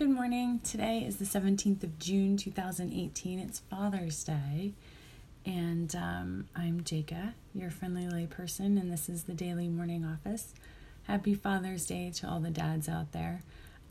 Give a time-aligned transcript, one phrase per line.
[0.00, 0.60] Good morning.
[0.64, 3.38] Today is the 17th of June 2018.
[3.38, 4.72] It's Father's Day.
[5.44, 10.54] And um, I'm Jaka, your friendly layperson, and this is the Daily Morning Office.
[11.02, 13.42] Happy Father's Day to all the dads out there.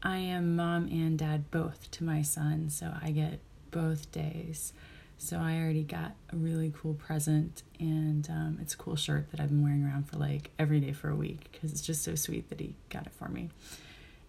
[0.02, 3.40] I am mom and dad both to my son, so I get
[3.70, 4.74] both days.
[5.20, 9.40] So I already got a really cool present, and um, it's a cool shirt that
[9.40, 12.16] I've been wearing around for like every day for a week because it's just so
[12.16, 13.52] sweet that he got it for me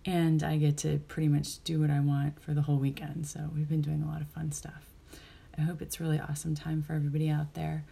[0.06, 3.26] and I get to pretty much do what I want for the whole weekend.
[3.26, 4.86] So we've been doing a lot of fun stuff.
[5.58, 7.84] I hope it's really awesome time for everybody out there.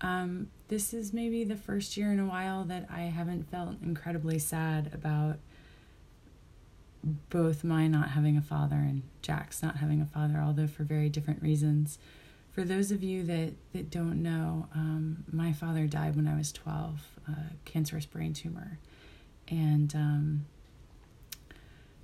[0.00, 4.38] Um, this is maybe the first year in a while that I haven't felt incredibly
[4.38, 5.38] sad about
[7.30, 11.08] both my not having a father and Jack's not having a father, although for very
[11.08, 11.98] different reasons.
[12.52, 16.52] For those of you that, that don't know, um, my father died when I was
[16.52, 17.32] 12, uh,
[17.64, 18.78] cancerous brain tumor.
[19.48, 20.46] And um,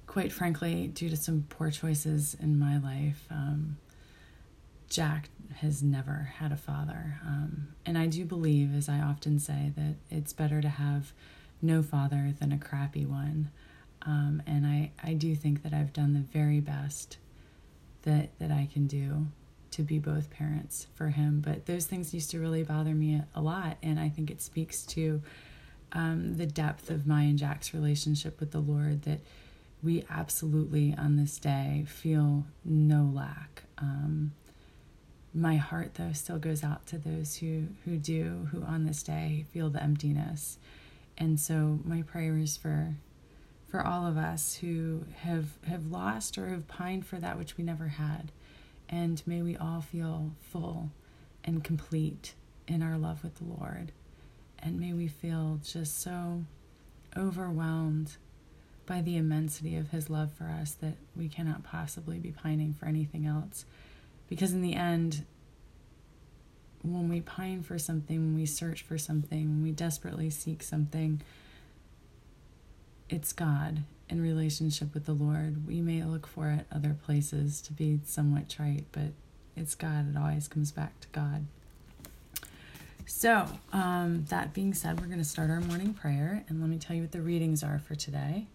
[0.08, 3.76] quite frankly, due to some poor choices in my life, um,
[4.88, 7.20] Jack has never had a father.
[7.24, 11.12] Um, and I do believe, as I often say, that it's better to have
[11.60, 13.50] no father than a crappy one.
[14.02, 17.18] Um, and I, I do think that I've done the very best
[18.02, 19.26] that, that I can do
[19.72, 21.42] to be both parents for him.
[21.44, 23.76] But those things used to really bother me a lot.
[23.82, 25.20] And I think it speaks to
[25.92, 29.20] um, the depth of my and Jack's relationship with the Lord that
[29.82, 33.64] we absolutely on this day feel no lack.
[33.78, 34.32] Um,
[35.34, 39.44] my heart, though, still goes out to those who, who do, who on this day
[39.52, 40.58] feel the emptiness.
[41.16, 42.94] And so my prayers for
[43.68, 47.64] for all of us who have have lost or have pined for that which we
[47.64, 48.32] never had.
[48.88, 50.90] And may we all feel full
[51.44, 52.34] and complete
[52.66, 53.92] in our love with the Lord.
[54.58, 56.44] And may we feel just so
[57.16, 58.16] overwhelmed
[58.88, 62.86] by the immensity of his love for us that we cannot possibly be pining for
[62.86, 63.66] anything else.
[64.30, 65.26] Because in the end,
[66.82, 71.20] when we pine for something, when we search for something, when we desperately seek something,
[73.10, 75.66] it's God in relationship with the Lord.
[75.66, 79.12] We may look for it other places to be somewhat trite, but
[79.54, 80.14] it's God.
[80.14, 81.44] It always comes back to God.
[83.04, 86.78] So, um, that being said, we're going to start our morning prayer, and let me
[86.78, 88.46] tell you what the readings are for today.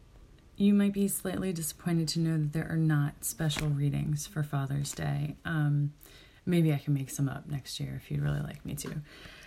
[0.56, 4.92] You might be slightly disappointed to know that there are not special readings for Father's
[4.92, 5.36] Day.
[5.46, 5.94] Um,
[6.46, 9.02] maybe I can make some up next year if you'd really like me to.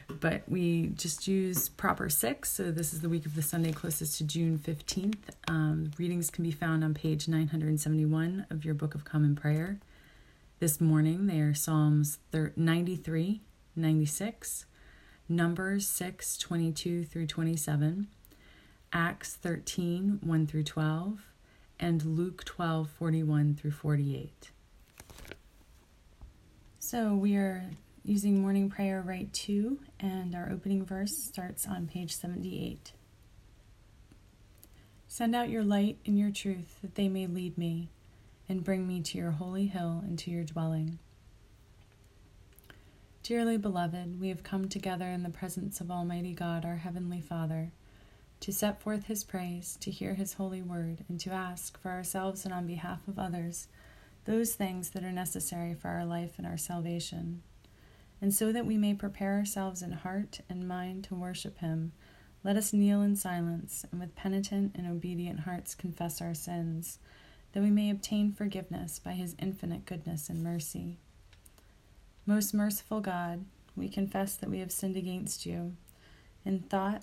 [0.08, 4.18] But we just use proper six, so this is the week of the Sunday closest
[4.18, 5.14] to June 15th.
[5.48, 9.78] Um, readings can be found on page 971 of your Book of Common Prayer.
[10.58, 13.42] This morning they are Psalms 93,
[13.74, 14.66] 96,
[15.28, 18.08] Numbers 6, 22 through 27.
[18.92, 21.20] Acts 13 1 through 12,
[21.78, 24.50] and Luke 12 41 through 48.
[26.78, 27.64] So we are
[28.04, 32.92] using morning prayer rite 2, and our opening verse starts on page 78.
[35.08, 37.88] Send out your light and your truth that they may lead me
[38.48, 40.98] and bring me to your holy hill and to your dwelling.
[43.22, 47.72] Dearly beloved, we have come together in the presence of Almighty God, our Heavenly Father
[48.40, 52.44] to set forth his praise, to hear his holy word, and to ask for ourselves
[52.44, 53.68] and on behalf of others
[54.24, 57.42] those things that are necessary for our life and our salvation.
[58.20, 61.92] And so that we may prepare ourselves in heart and mind to worship him,
[62.42, 66.98] let us kneel in silence and with penitent and obedient hearts confess our sins,
[67.52, 70.98] that we may obtain forgiveness by his infinite goodness and mercy.
[72.24, 75.76] Most merciful God, we confess that we have sinned against you
[76.44, 77.02] in thought,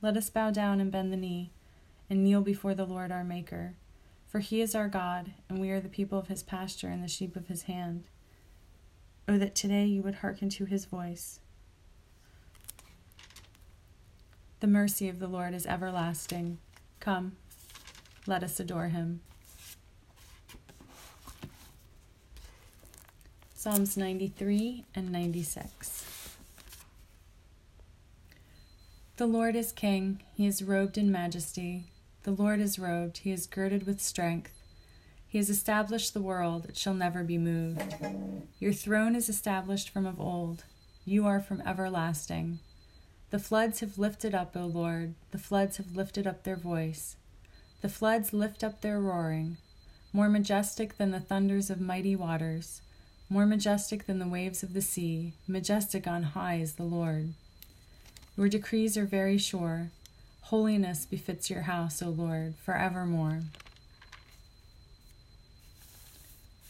[0.00, 1.50] let us bow down and bend the knee,
[2.08, 3.74] and kneel before the Lord our Maker.
[4.26, 7.08] For he is our God, and we are the people of his pasture and the
[7.08, 8.04] sheep of his hand.
[9.26, 11.40] Oh, that today you would hearken to his voice.
[14.60, 16.58] The mercy of the Lord is everlasting.
[17.00, 17.36] Come,
[18.26, 19.20] let us adore him.
[23.54, 25.97] Psalms 93 and 96.
[29.18, 31.86] The Lord is king, he is robed in majesty.
[32.22, 34.52] The Lord is robed, he is girded with strength.
[35.26, 37.96] He has established the world, it shall never be moved.
[38.60, 40.62] Your throne is established from of old,
[41.04, 42.60] you are from everlasting.
[43.30, 47.16] The floods have lifted up, O Lord, the floods have lifted up their voice.
[47.80, 49.56] The floods lift up their roaring,
[50.12, 52.82] more majestic than the thunders of mighty waters,
[53.28, 57.34] more majestic than the waves of the sea, majestic on high is the Lord.
[58.38, 59.90] Your decrees are very sure.
[60.42, 63.40] Holiness befits your house, O Lord, forevermore.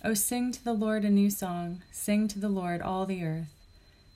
[0.02, 1.82] O sing to the Lord a new song.
[1.92, 3.52] Sing to the Lord, all the earth.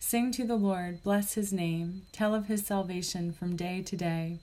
[0.00, 4.38] Sing to the Lord, bless his name, tell of his salvation from day to day.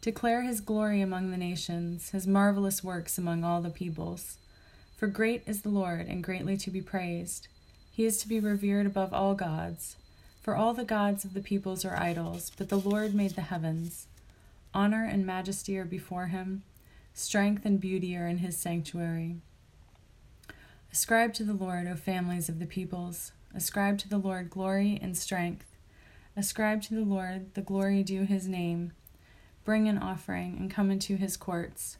[0.00, 4.38] Declare his glory among the nations, his marvelous works among all the peoples.
[4.96, 7.48] For great is the Lord, and greatly to be praised.
[7.92, 9.96] He is to be revered above all gods.
[10.44, 14.08] For all the gods of the peoples are idols, but the Lord made the heavens.
[14.74, 16.64] Honor and majesty are before him,
[17.14, 19.36] strength and beauty are in his sanctuary.
[20.92, 23.32] Ascribe to the Lord, O families of the peoples.
[23.54, 25.64] Ascribe to the Lord glory and strength.
[26.36, 28.92] Ascribe to the Lord the glory due his name.
[29.64, 31.96] Bring an offering and come into his courts.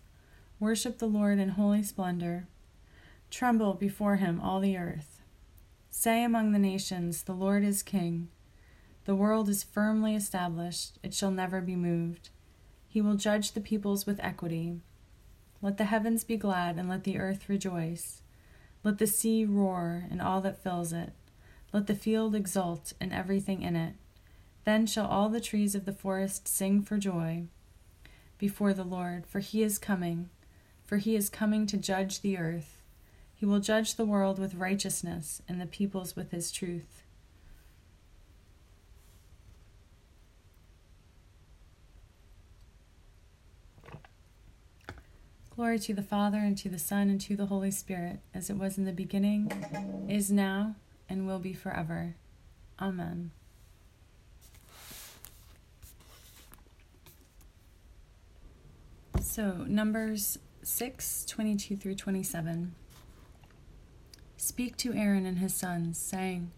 [0.60, 2.46] Worship the Lord in holy splendor.
[3.30, 5.22] Tremble before him, all the earth.
[5.90, 8.28] Say among the nations, The Lord is king.
[9.04, 12.30] The world is firmly established, it shall never be moved.
[12.88, 14.80] He will judge the peoples with equity.
[15.60, 18.22] Let the heavens be glad, and let the earth rejoice.
[18.82, 21.12] Let the sea roar, and all that fills it.
[21.72, 23.94] Let the field exult, and everything in it.
[24.64, 27.44] Then shall all the trees of the forest sing for joy
[28.38, 30.28] before the Lord, for he is coming,
[30.84, 32.82] for he is coming to judge the earth.
[33.34, 37.03] He will judge the world with righteousness, and the peoples with his truth.
[45.56, 48.56] Glory to the Father, and to the Son, and to the Holy Spirit, as it
[48.56, 49.52] was in the beginning,
[50.08, 50.74] is now,
[51.08, 52.16] and will be forever.
[52.80, 53.30] Amen.
[59.20, 62.74] So, Numbers 6 22 through 27.
[64.36, 66.50] Speak to Aaron and his sons, saying,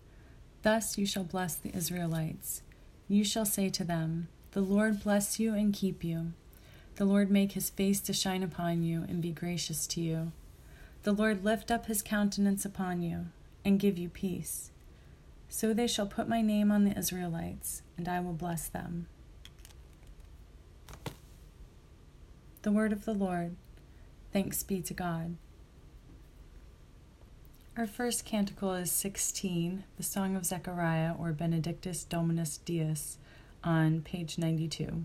[0.62, 2.62] Thus you shall bless the Israelites.
[3.08, 6.32] You shall say to them, The Lord bless you and keep you.
[6.96, 10.32] The Lord make his face to shine upon you and be gracious to you.
[11.02, 13.26] The Lord lift up his countenance upon you
[13.66, 14.70] and give you peace.
[15.50, 19.08] So they shall put my name on the Israelites, and I will bless them.
[22.62, 23.56] The word of the Lord.
[24.32, 25.36] Thanks be to God.
[27.76, 33.18] Our first canticle is 16, the Song of Zechariah or Benedictus Dominus Deus,
[33.62, 35.04] on page 92.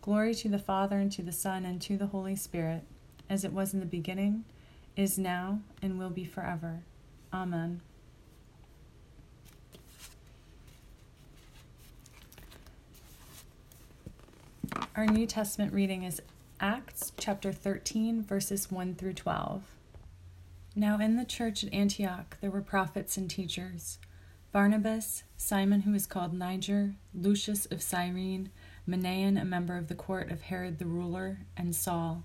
[0.00, 2.84] Glory to the Father, and to the Son, and to the Holy Spirit,
[3.28, 4.44] as it was in the beginning,
[4.96, 6.82] is now, and will be forever.
[7.32, 7.80] Amen.
[14.96, 16.20] Our New Testament reading is
[16.60, 19.62] Acts chapter 13, verses 1 through 12.
[20.74, 23.98] Now in the church at Antioch there were prophets and teachers
[24.50, 28.50] Barnabas, Simon, who is called Niger, Lucius of Cyrene,
[28.88, 32.24] Manaen, a member of the court of Herod the ruler, and Saul.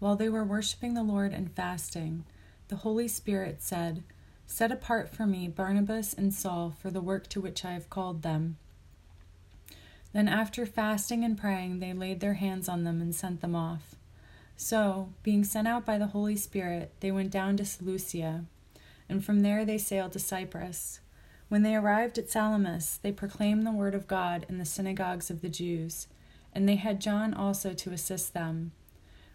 [0.00, 2.24] While they were worshiping the Lord and fasting,
[2.68, 4.02] the Holy Spirit said,
[4.46, 8.22] Set apart for me Barnabas and Saul for the work to which I have called
[8.22, 8.56] them.
[10.12, 13.94] Then, after fasting and praying, they laid their hands on them and sent them off.
[14.56, 18.44] So, being sent out by the Holy Spirit, they went down to Seleucia,
[19.08, 21.00] and from there they sailed to Cyprus.
[21.52, 25.42] When they arrived at Salamis, they proclaimed the word of God in the synagogues of
[25.42, 26.08] the Jews,
[26.54, 28.72] and they had John also to assist them.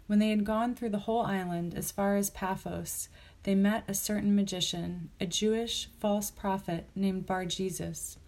[0.08, 3.08] When they had gone through the whole island as far as Paphos,
[3.44, 8.18] they met a certain magician, a Jewish false prophet named Bar Jesus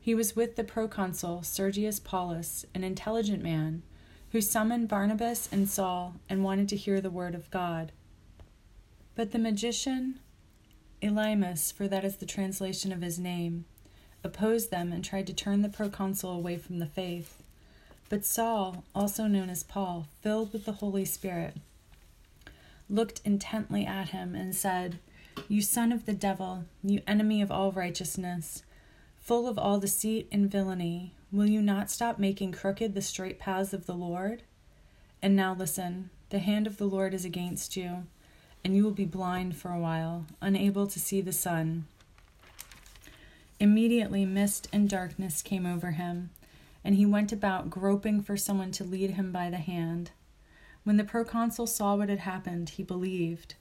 [0.00, 3.84] he was with the proconsul Sergius Paulus, an intelligent man,
[4.32, 7.92] who summoned Barnabas and Saul and wanted to hear the word of God.
[9.14, 10.18] But the magician,
[11.02, 13.64] Elymas, for that is the translation of his name,
[14.22, 17.42] opposed them and tried to turn the proconsul away from the faith.
[18.08, 21.56] But Saul, also known as Paul, filled with the Holy Spirit,
[22.88, 24.98] looked intently at him and said,
[25.48, 28.64] You son of the devil, you enemy of all righteousness,
[29.20, 33.72] full of all deceit and villainy, will you not stop making crooked the straight paths
[33.72, 34.42] of the Lord?
[35.22, 38.04] And now listen the hand of the Lord is against you,
[38.64, 41.86] and you will be blind for a while, unable to see the sun.
[43.58, 46.30] Immediately mist and darkness came over him,
[46.84, 50.10] and he went about groping for someone to lead him by the hand.
[50.82, 53.54] When the proconsul saw what had happened, he believed,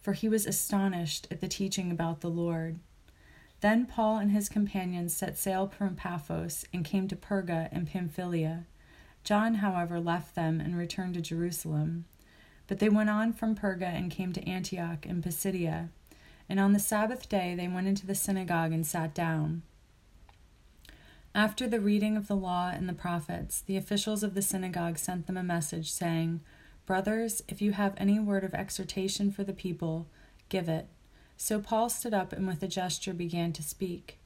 [0.00, 2.78] for he was astonished at the teaching about the Lord.
[3.60, 8.64] Then Paul and his companions set sail from Paphos and came to Perga in Pamphylia.
[9.22, 12.06] John, however, left them and returned to Jerusalem.
[12.72, 15.90] But they went on from Perga and came to Antioch in Pisidia.
[16.48, 19.60] And on the Sabbath day they went into the synagogue and sat down.
[21.34, 25.26] After the reading of the law and the prophets, the officials of the synagogue sent
[25.26, 26.40] them a message saying,
[26.86, 30.06] Brothers, if you have any word of exhortation for the people,
[30.48, 30.86] give it.
[31.36, 34.16] So Paul stood up and with a gesture began to speak.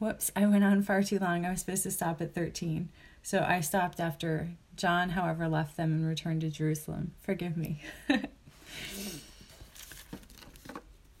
[0.00, 1.46] Whoops, I went on far too long.
[1.46, 2.88] I was supposed to stop at 13.
[3.22, 7.12] So I stopped after John, however, left them and returned to Jerusalem.
[7.20, 7.82] Forgive me.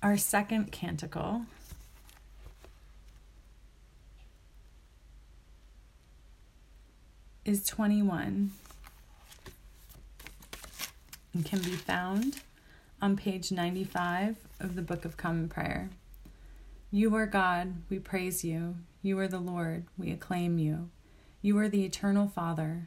[0.02, 1.42] Our second canticle
[7.44, 8.52] is 21
[11.34, 12.40] and can be found
[13.02, 15.90] on page 95 of the Book of Common Prayer.
[16.92, 18.76] You are God, we praise you.
[19.02, 20.90] You are the Lord, we acclaim you.
[21.42, 22.86] You are the eternal Father,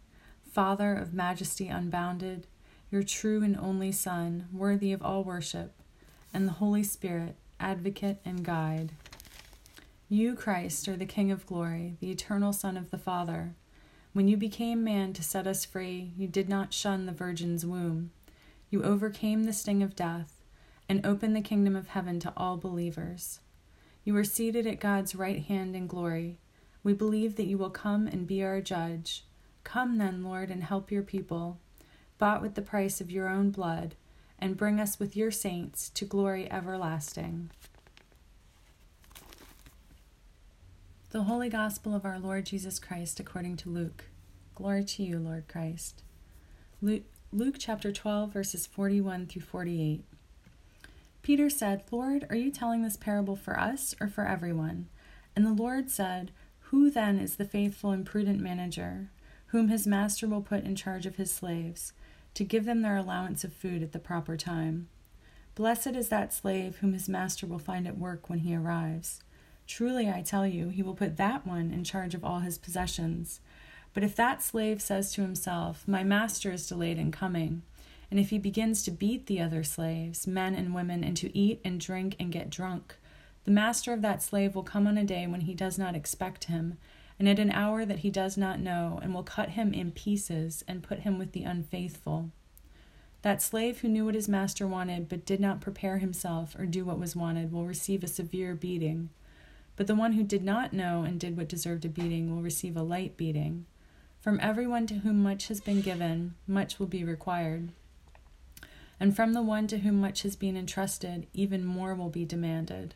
[0.51, 2.45] Father of majesty unbounded,
[2.91, 5.73] your true and only Son, worthy of all worship,
[6.33, 8.91] and the Holy Spirit, advocate and guide.
[10.09, 13.55] You, Christ, are the King of glory, the eternal Son of the Father.
[14.11, 18.11] When you became man to set us free, you did not shun the Virgin's womb.
[18.69, 20.43] You overcame the sting of death
[20.89, 23.39] and open the kingdom of heaven to all believers.
[24.03, 26.39] You are seated at God's right hand in glory.
[26.83, 29.23] We believe that you will come and be our judge.
[29.63, 31.57] Come then, Lord, and help your people,
[32.17, 33.95] bought with the price of your own blood,
[34.39, 37.51] and bring us with your saints to glory everlasting.
[41.11, 44.05] The Holy Gospel of our Lord Jesus Christ according to Luke.
[44.55, 46.03] Glory to you, Lord Christ.
[46.81, 50.03] Luke, Luke chapter 12, verses 41 through 48.
[51.21, 54.87] Peter said, Lord, are you telling this parable for us or for everyone?
[55.35, 56.31] And the Lord said,
[56.69, 59.09] Who then is the faithful and prudent manager,
[59.51, 61.93] whom his master will put in charge of his slaves,
[62.33, 64.87] to give them their allowance of food at the proper time?
[65.55, 69.21] Blessed is that slave whom his master will find at work when he arrives.
[69.67, 73.41] Truly, I tell you, he will put that one in charge of all his possessions.
[73.93, 77.63] But if that slave says to himself, My master is delayed in coming,
[78.09, 81.59] and if he begins to beat the other slaves, men and women, and to eat
[81.65, 82.95] and drink and get drunk,
[83.43, 86.45] the master of that slave will come on a day when he does not expect
[86.45, 86.77] him,
[87.21, 90.63] and at an hour that he does not know, and will cut him in pieces
[90.67, 92.31] and put him with the unfaithful.
[93.21, 96.83] That slave who knew what his master wanted but did not prepare himself or do
[96.83, 99.11] what was wanted will receive a severe beating.
[99.75, 102.75] But the one who did not know and did what deserved a beating will receive
[102.75, 103.67] a light beating.
[104.19, 107.69] From everyone to whom much has been given, much will be required.
[108.99, 112.95] And from the one to whom much has been entrusted, even more will be demanded.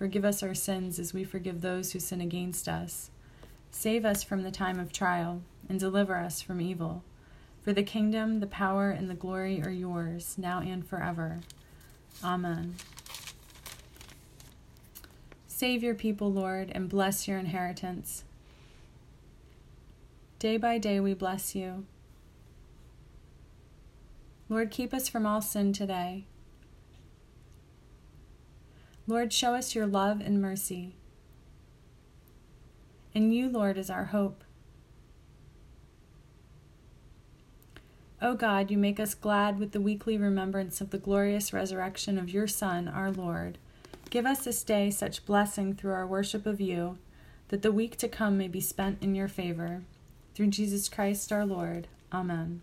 [0.00, 3.10] Forgive us our sins as we forgive those who sin against us.
[3.70, 7.04] Save us from the time of trial, and deliver us from evil.
[7.60, 11.40] For the kingdom, the power, and the glory are yours, now and forever.
[12.24, 12.76] Amen.
[15.46, 18.24] Save your people, Lord, and bless your inheritance.
[20.38, 21.84] Day by day we bless you.
[24.48, 26.24] Lord, keep us from all sin today.
[29.10, 30.94] Lord, show us your love and mercy.
[33.12, 34.44] And you, Lord, is our hope.
[38.22, 42.30] O God, you make us glad with the weekly remembrance of the glorious resurrection of
[42.30, 43.58] your Son, our Lord.
[44.10, 46.98] Give us this day such blessing through our worship of you,
[47.48, 49.82] that the week to come may be spent in your favor.
[50.36, 51.88] Through Jesus Christ our Lord.
[52.12, 52.62] Amen.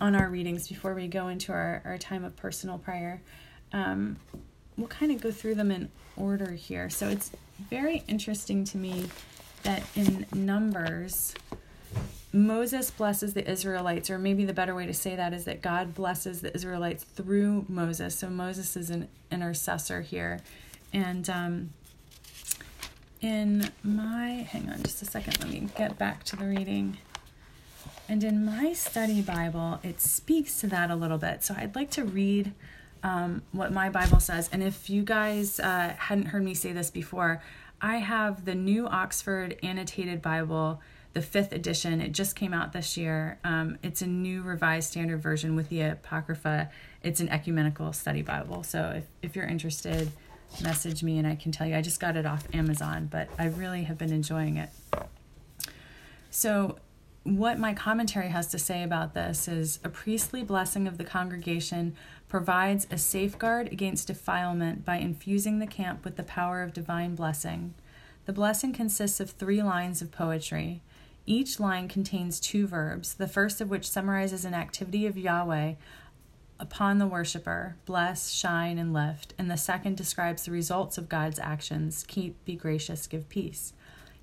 [0.00, 3.22] on our readings before we go into our, our time of personal prayer.
[3.72, 4.16] Um,
[4.76, 6.90] we'll kind of go through them in order here.
[6.90, 7.30] So it's
[7.70, 9.06] very interesting to me
[9.62, 11.34] that in Numbers,
[12.32, 15.94] Moses blesses the Israelites, or maybe the better way to say that is that God
[15.94, 18.18] blesses the Israelites through Moses.
[18.18, 20.40] So Moses is an intercessor here.
[20.92, 21.70] And um,
[23.20, 26.98] in my, hang on just a second, let me get back to the reading.
[28.08, 31.42] And in my study Bible, it speaks to that a little bit.
[31.42, 32.52] So I'd like to read
[33.02, 34.48] um, what my Bible says.
[34.52, 37.42] And if you guys uh, hadn't heard me say this before,
[37.80, 40.80] I have the new Oxford Annotated Bible,
[41.12, 42.00] the fifth edition.
[42.00, 43.38] It just came out this year.
[43.44, 46.70] Um, it's a new revised standard version with the Apocrypha.
[47.02, 48.62] It's an ecumenical study Bible.
[48.62, 50.10] So if, if you're interested,
[50.62, 51.76] message me and I can tell you.
[51.76, 54.70] I just got it off Amazon, but I really have been enjoying it.
[56.30, 56.78] So
[57.26, 61.96] what my commentary has to say about this is a priestly blessing of the congregation
[62.28, 67.74] provides a safeguard against defilement by infusing the camp with the power of divine blessing.
[68.26, 70.82] The blessing consists of three lines of poetry.
[71.26, 75.74] Each line contains two verbs, the first of which summarizes an activity of Yahweh
[76.58, 81.38] upon the worshiper bless, shine, and lift, and the second describes the results of God's
[81.40, 83.72] actions keep, be gracious, give peace.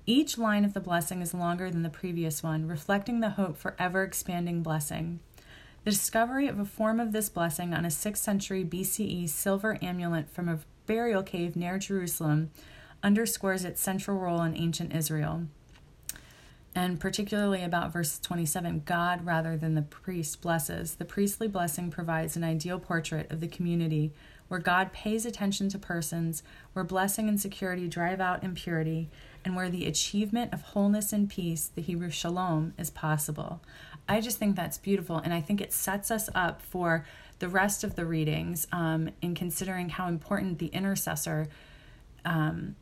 [0.06, 3.74] Each line of the blessing is longer than the previous one, reflecting the hope for
[3.78, 5.20] ever expanding blessing.
[5.84, 10.28] The discovery of a form of this blessing on a 6th century BCE silver amulet
[10.28, 12.50] from a burial cave near Jerusalem
[13.02, 15.44] underscores its central role in ancient Israel.
[16.74, 20.96] And particularly about verse 27 God rather than the priest blesses.
[20.96, 24.12] The priestly blessing provides an ideal portrait of the community
[24.48, 29.10] where God pays attention to persons, where blessing and security drive out impurity,
[29.44, 33.62] and where the achievement of wholeness and peace, the Hebrew shalom, is possible.
[34.08, 37.06] I just think that's beautiful, and I think it sets us up for
[37.38, 41.48] the rest of the readings um, in considering how important the intercessor
[42.24, 42.76] um,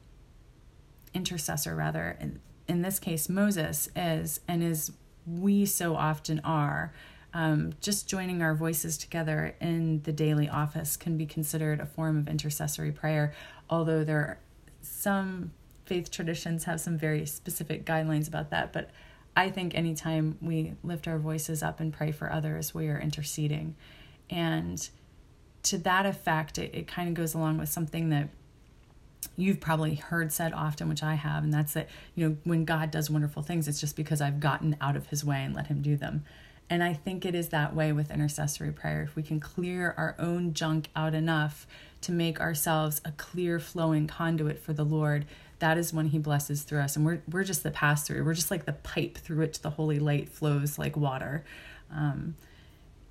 [1.15, 4.93] intercessor, rather, in, in this case, Moses is, and is
[5.27, 6.93] we so often are,
[7.35, 12.19] um, just joining our voices together in the daily office can be considered a form
[12.19, 13.33] of intercessory prayer,
[13.71, 14.39] although there are
[14.83, 15.53] some
[15.87, 18.73] faith traditions have some very specific guidelines about that.
[18.73, 18.91] But
[19.35, 23.77] I think anytime we lift our voices up and pray for others, we are interceding.
[24.29, 24.89] And
[25.65, 28.29] to that effect, it, it kind of goes along with something that
[29.37, 32.91] you've probably heard said often, which I have, and that's that, you know, when God
[32.91, 35.81] does wonderful things, it's just because I've gotten out of his way and let him
[35.81, 36.25] do them.
[36.73, 39.03] And I think it is that way with intercessory prayer.
[39.03, 41.67] If we can clear our own junk out enough
[42.01, 45.27] to make ourselves a clear flowing conduit for the Lord,
[45.59, 46.97] that is when he blesses through us.
[46.97, 48.25] And we're, we're just the pass through.
[48.25, 51.45] We're just like the pipe through which the holy light flows like water.
[51.95, 52.37] Um,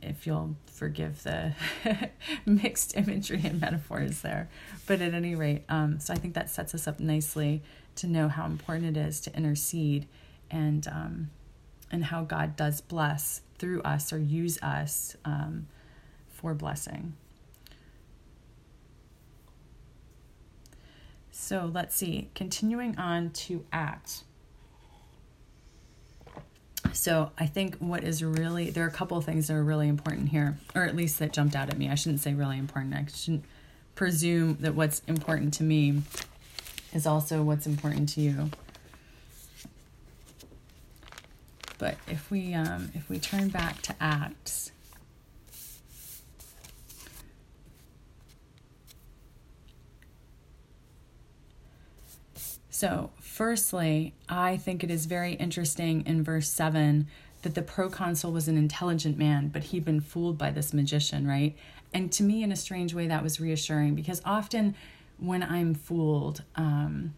[0.01, 1.53] if you'll forgive the
[2.47, 4.49] mixed imagery and metaphors there.
[4.87, 7.61] But at any rate, um, so I think that sets us up nicely
[7.97, 10.07] to know how important it is to intercede
[10.49, 11.29] and um,
[11.91, 15.67] and how God does bless through us or use us um,
[16.29, 17.13] for blessing.
[21.31, 24.23] So let's see, continuing on to Acts.
[26.93, 29.87] So I think what is really there are a couple of things that are really
[29.87, 31.89] important here, or at least that jumped out at me.
[31.89, 32.93] I shouldn't say really important.
[32.93, 33.45] I shouldn't
[33.95, 36.01] presume that what's important to me
[36.93, 38.49] is also what's important to you.
[41.81, 44.71] But if we um, if we turn back to Acts,
[52.69, 57.05] So, firstly, I think it is very interesting in verse 7
[57.43, 61.55] that the proconsul was an intelligent man, but he'd been fooled by this magician, right?
[61.93, 64.73] And to me, in a strange way, that was reassuring because often
[65.19, 67.13] when I'm fooled, um,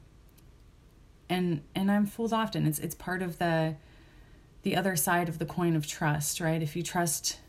[1.30, 3.76] and and I'm fooled often, it's it's part of the
[4.64, 6.62] the other side of the coin of trust, right?
[6.62, 7.40] If you trust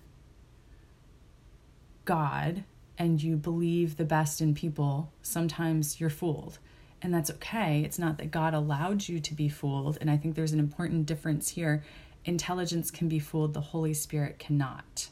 [2.05, 2.65] God
[2.99, 6.59] and you believe the best in people, sometimes you're fooled
[7.05, 7.83] and that's okay.
[7.85, 9.99] It's not that God allowed you to be fooled.
[10.01, 11.85] And I think there's an important difference here.
[12.25, 15.11] Intelligence can be fooled, the Holy Spirit cannot.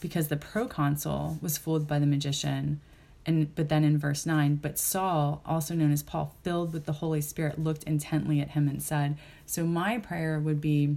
[0.00, 2.80] Because the proconsul was fooled by the magician.
[3.24, 6.94] And but then in verse 9, but Saul, also known as Paul, filled with the
[6.94, 10.96] Holy Spirit, looked intently at him and said, So my prayer would be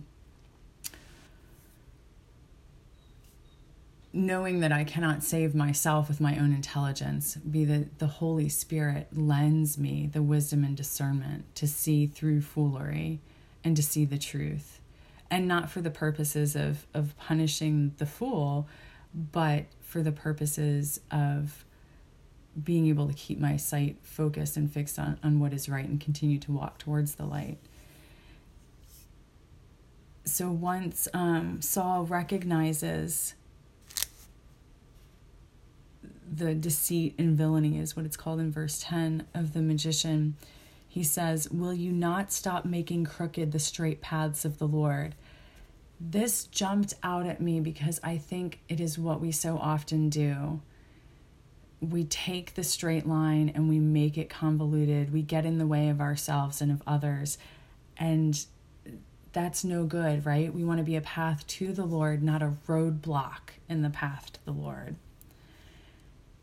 [4.15, 9.09] knowing that I cannot save myself with my own intelligence, be that the Holy Spirit
[9.11, 13.19] lends me the wisdom and discernment to see through foolery
[13.63, 14.79] and to see the truth.
[15.29, 18.69] And not for the purposes of, of punishing the fool,
[19.13, 21.64] but for the purposes of
[22.63, 25.99] being able to keep my sight focused and fixed on, on what is right and
[25.99, 27.57] continue to walk towards the light.
[30.23, 33.35] So once um, Saul recognizes
[36.31, 40.35] the deceit and villainy is what it's called in verse 10 of the magician.
[40.87, 45.15] He says, Will you not stop making crooked the straight paths of the Lord?
[45.99, 50.61] This jumped out at me because I think it is what we so often do.
[51.89, 55.13] We take the straight line and we make it convoluted.
[55.13, 57.37] We get in the way of ourselves and of others.
[57.97, 58.45] And
[59.33, 60.53] that's no good, right?
[60.53, 64.33] We want to be a path to the Lord, not a roadblock in the path
[64.33, 64.95] to the Lord.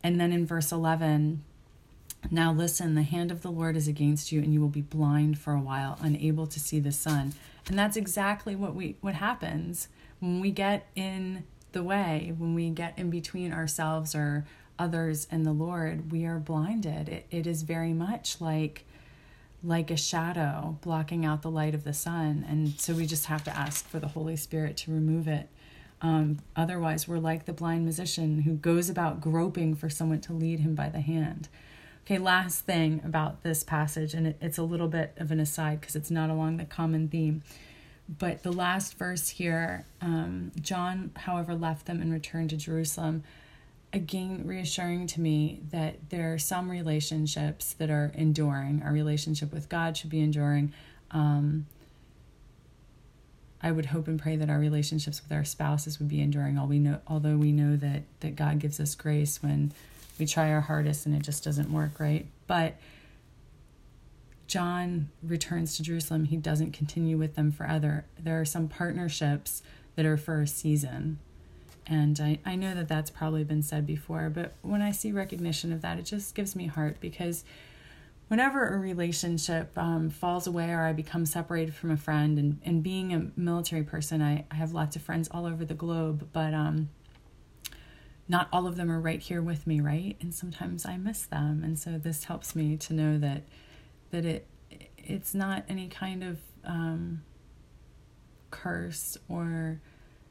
[0.03, 1.43] And then in verse 11,
[2.29, 5.39] now listen, the hand of the Lord is against you, and you will be blind
[5.39, 7.33] for a while, unable to see the sun.
[7.67, 9.87] And that's exactly what we what happens
[10.19, 14.45] when we get in the way, when we get in between ourselves or
[14.79, 17.09] others and the Lord, we are blinded.
[17.09, 18.85] It, it is very much like
[19.63, 22.45] like a shadow blocking out the light of the sun.
[22.49, 25.47] And so we just have to ask for the Holy Spirit to remove it.
[26.01, 30.59] Um, otherwise, we're like the blind musician who goes about groping for someone to lead
[30.59, 31.47] him by the hand.
[32.05, 35.79] Okay, last thing about this passage, and it, it's a little bit of an aside
[35.79, 37.41] because it's not along the common theme.
[38.09, 43.23] But the last verse here, um, John, however, left them and returned to Jerusalem.
[43.93, 48.81] Again, reassuring to me that there are some relationships that are enduring.
[48.83, 50.73] Our relationship with God should be enduring.
[51.11, 51.67] Um,
[53.61, 56.57] I would hope and pray that our relationships with our spouses would be enduring.
[56.57, 59.71] All we know, although we know that that God gives us grace when
[60.17, 62.25] we try our hardest and it just doesn't work right.
[62.47, 62.75] But
[64.47, 66.25] John returns to Jerusalem.
[66.25, 68.05] He doesn't continue with them forever.
[68.19, 69.63] There are some partnerships
[69.95, 71.19] that are for a season.
[71.85, 75.73] And I, I know that that's probably been said before, but when I see recognition
[75.73, 77.43] of that, it just gives me heart because
[78.29, 82.81] whenever a relationship um, falls away or I become separated from a friend, and, and
[82.81, 86.53] being a military person, I, I have lots of friends all over the globe, but
[86.53, 86.89] um,
[88.27, 90.15] not all of them are right here with me, right?
[90.21, 93.43] And sometimes I miss them, and so this helps me to know that
[94.11, 94.47] that it
[94.97, 97.23] it's not any kind of um,
[98.51, 99.81] curse or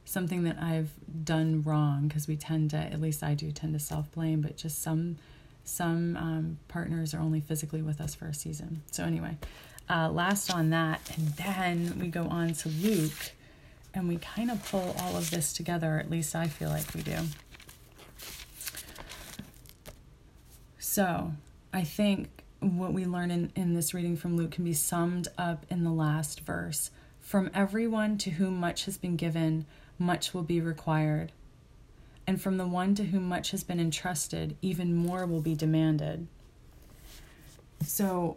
[0.04, 0.90] something that I've
[1.24, 4.56] done wrong because we tend to, at least I do, tend to self blame, but
[4.56, 5.16] just some
[5.64, 8.82] some um, partners are only physically with us for a season.
[8.90, 9.36] So, anyway,
[9.88, 13.32] uh, last on that, and then we go on to Luke,
[13.94, 17.02] and we kind of pull all of this together, at least I feel like we
[17.02, 17.16] do.
[20.78, 21.32] So,
[21.72, 25.64] I think what we learn in, in this reading from Luke can be summed up
[25.70, 26.90] in the last verse.
[27.20, 29.66] From everyone to whom much has been given,
[30.02, 31.32] much will be required
[32.26, 36.26] and from the one to whom much has been entrusted, even more will be demanded.
[37.84, 38.36] So,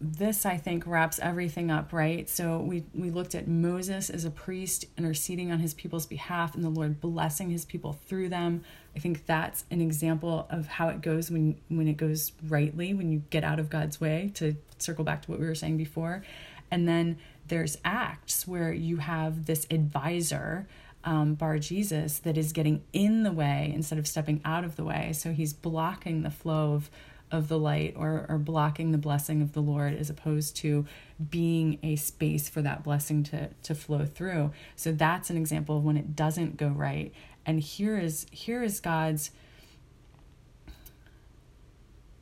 [0.00, 2.28] this I think wraps everything up, right?
[2.28, 6.62] So we we looked at Moses as a priest interceding on his people's behalf and
[6.62, 8.62] the Lord blessing his people through them.
[8.94, 13.10] I think that's an example of how it goes when when it goes rightly, when
[13.10, 16.22] you get out of God's way to circle back to what we were saying before.
[16.70, 20.66] And then there's acts where you have this advisor
[21.04, 24.84] um, Bar Jesus that is getting in the way instead of stepping out of the
[24.84, 25.12] way.
[25.12, 26.90] So he's blocking the flow of,
[27.30, 30.86] of the light or, or blocking the blessing of the Lord as opposed to
[31.30, 34.52] being a space for that blessing to, to flow through.
[34.76, 37.12] So that's an example of when it doesn't go right.
[37.46, 39.30] And here is here is God's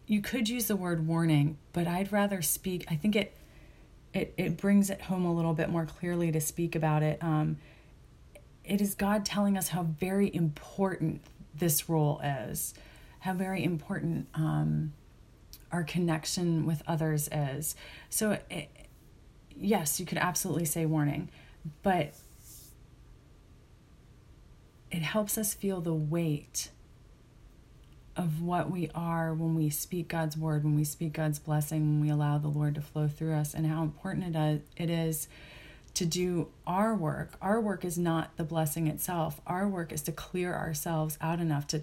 [0.07, 2.85] you could use the word warning, but I'd rather speak.
[2.89, 3.35] I think it
[4.17, 7.23] it it brings it home a little bit more clearly to speak about it.
[7.23, 7.59] Um,
[8.65, 11.21] it is God telling us how very important
[11.55, 12.75] this role is,
[13.21, 14.95] how very important um,
[15.71, 17.77] our connection with others is.
[18.09, 18.71] So, it,
[19.55, 21.29] yes, you could absolutely say warning,
[21.83, 22.15] but
[24.91, 26.71] it helps us feel the weight
[28.17, 32.01] of what we are when we speak God's word, when we speak God's blessing, when
[32.01, 34.37] we allow the Lord to flow through us, and how important
[34.77, 35.29] it is
[35.95, 37.33] to do our work.
[37.41, 39.41] Our work is not the blessing itself.
[39.47, 41.83] Our work is to clear ourselves out enough to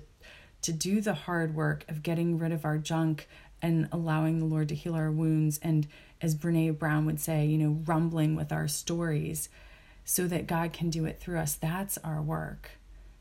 [0.61, 3.27] to do the hard work of getting rid of our junk
[3.61, 5.87] and allowing the Lord to heal our wounds and
[6.21, 9.49] as Brené Brown would say, you know, rumbling with our stories
[10.05, 11.55] so that God can do it through us.
[11.55, 12.71] That's our work.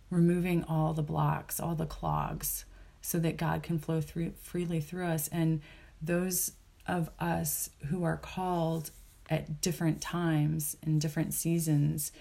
[0.09, 2.65] Removing all the blocks, all the clogs
[3.03, 5.61] so that God can flow through freely through us and
[6.01, 6.53] those
[6.87, 8.91] of us who are called
[9.29, 12.13] at different times and different seasons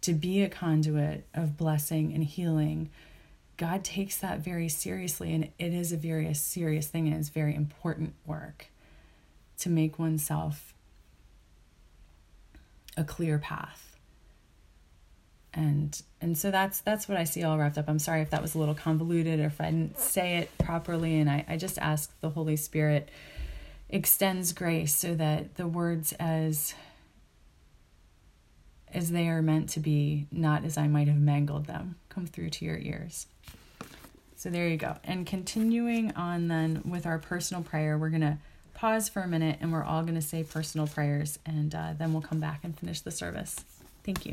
[0.00, 2.90] to be a conduit of blessing and healing.
[3.56, 7.54] God takes that very seriously, and it is a very serious thing, and it's very
[7.54, 8.66] important work
[9.58, 10.74] to make oneself
[12.96, 13.87] a clear path.
[15.54, 17.88] And and so that's that's what I see all wrapped up.
[17.88, 21.18] I'm sorry if that was a little convoluted or if I didn't say it properly,
[21.18, 23.08] and I, I just ask the Holy Spirit
[23.88, 26.74] extends grace so that the words as
[28.92, 32.50] as they are meant to be, not as I might have mangled them, come through
[32.50, 33.26] to your ears.
[34.36, 34.96] So there you go.
[35.04, 38.38] And continuing on then with our personal prayer, we're going to
[38.74, 42.12] pause for a minute and we're all going to say personal prayers and uh, then
[42.12, 43.56] we'll come back and finish the service.
[44.04, 44.32] Thank you.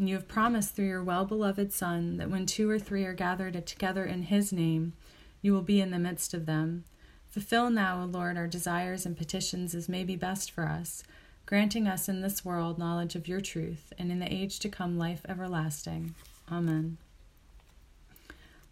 [0.00, 3.12] And you have promised through your well beloved Son that when two or three are
[3.12, 4.94] gathered together in his name,
[5.42, 6.84] you will be in the midst of them.
[7.28, 11.02] Fulfill now, O Lord, our desires and petitions as may be best for us,
[11.44, 14.96] granting us in this world knowledge of your truth, and in the age to come
[14.96, 16.14] life everlasting.
[16.50, 16.96] Amen.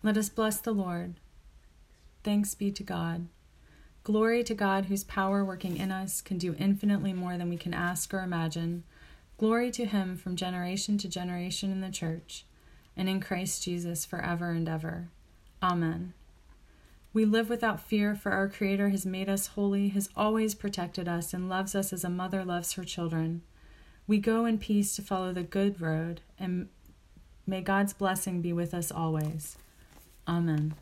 [0.03, 1.17] Let us bless the Lord.
[2.25, 3.29] Thanks be to God.
[4.03, 7.75] Glory to God, whose power working in us can do infinitely more than we can
[7.75, 8.85] ask or imagine.
[9.39, 12.45] Glory to him from generation to generation in the church
[12.97, 15.09] and in Christ Jesus forever and ever.
[15.63, 16.13] Amen.
[17.13, 21.33] We live without fear, for our Creator has made us holy, has always protected us,
[21.33, 23.43] and loves us as a mother loves her children.
[24.07, 26.69] We go in peace to follow the good road, and
[27.47, 29.57] may God's blessing be with us always.
[30.27, 30.75] Amen.